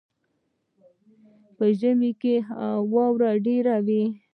په 1.57 1.65
ژمي 1.79 2.11
کې 2.21 2.35
واوره 2.93 3.31
ډیره 3.45 3.75
وي. 3.87 4.03